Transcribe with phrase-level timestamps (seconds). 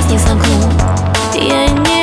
[0.00, 0.70] глаз не сомкну
[1.34, 1.99] Я не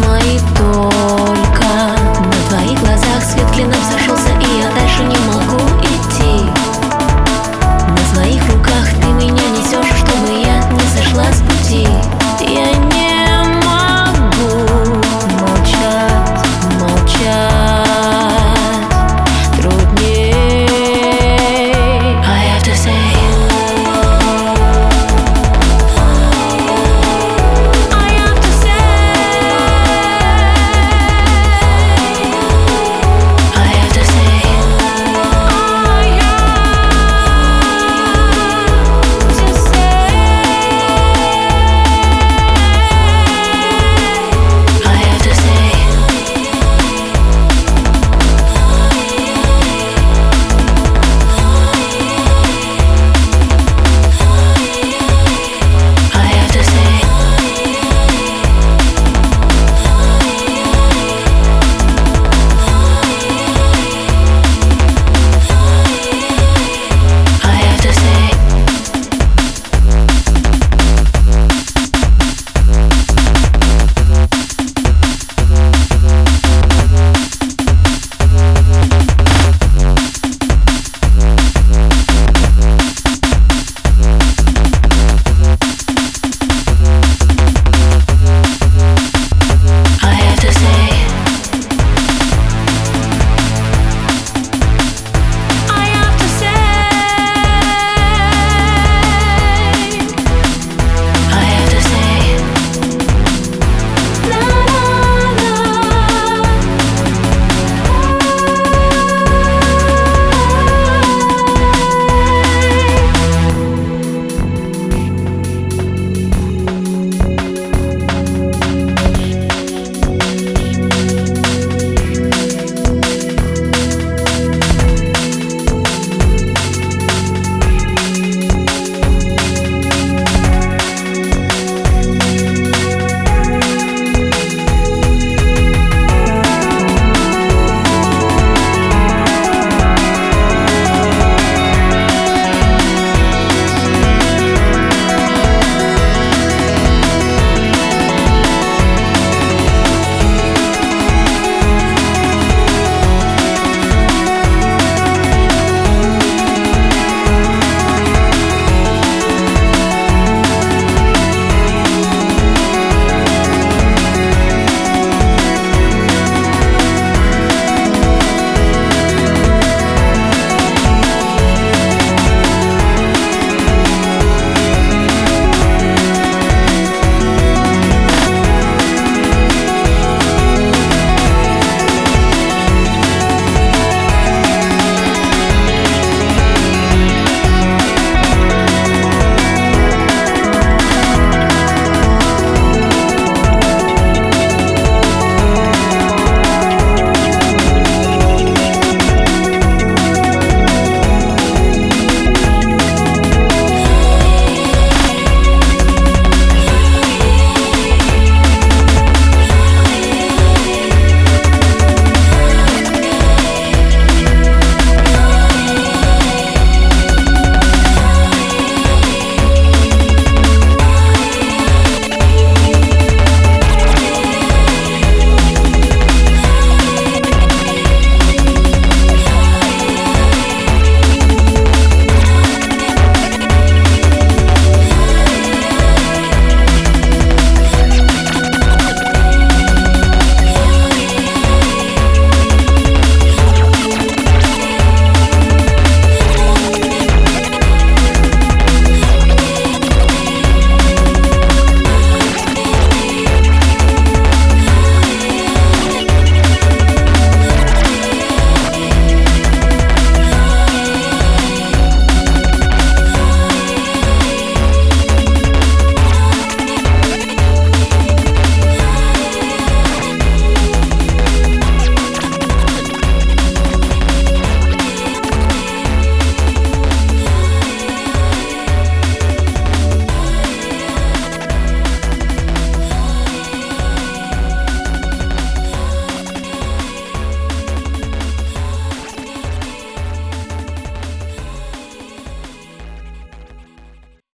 [0.00, 1.29] ないと。